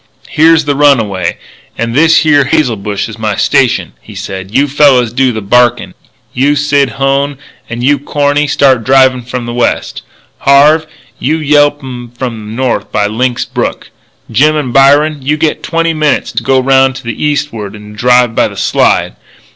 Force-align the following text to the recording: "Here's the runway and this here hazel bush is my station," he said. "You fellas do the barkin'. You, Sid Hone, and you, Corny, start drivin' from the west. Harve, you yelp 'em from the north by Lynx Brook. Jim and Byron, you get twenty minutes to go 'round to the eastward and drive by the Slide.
"Here's 0.29 0.65
the 0.65 0.73
runway 0.75 1.37
and 1.77 1.93
this 1.93 2.21
here 2.21 2.45
hazel 2.45 2.75
bush 2.75 3.07
is 3.07 3.19
my 3.19 3.35
station," 3.35 3.93
he 4.01 4.15
said. 4.15 4.49
"You 4.49 4.67
fellas 4.67 5.13
do 5.13 5.31
the 5.31 5.43
barkin'. 5.43 5.93
You, 6.33 6.55
Sid 6.55 6.93
Hone, 6.97 7.37
and 7.69 7.83
you, 7.83 7.99
Corny, 7.99 8.47
start 8.47 8.83
drivin' 8.83 9.21
from 9.21 9.45
the 9.45 9.53
west. 9.53 10.01
Harve, 10.39 10.87
you 11.19 11.37
yelp 11.37 11.83
'em 11.83 12.11
from 12.17 12.39
the 12.47 12.55
north 12.55 12.91
by 12.91 13.05
Lynx 13.05 13.45
Brook. 13.45 13.91
Jim 14.31 14.55
and 14.55 14.73
Byron, 14.73 15.19
you 15.21 15.37
get 15.37 15.61
twenty 15.61 15.93
minutes 15.93 16.31
to 16.31 16.41
go 16.41 16.59
'round 16.59 16.95
to 16.95 17.03
the 17.03 17.23
eastward 17.23 17.75
and 17.75 17.95
drive 17.95 18.33
by 18.33 18.47
the 18.47 18.57
Slide. 18.57 19.15